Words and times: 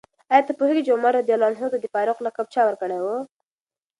آیا 0.31 0.43
ته 0.47 0.53
پوهېږې 0.59 0.81
چې 0.85 0.95
عمر 0.95 1.11
رض 1.17 1.69
ته 1.73 1.77
د 1.79 1.85
فاروق 1.93 2.19
لقب 2.25 2.47
چا 2.53 2.61
ورکړی 2.65 2.97
و؟ 3.01 3.05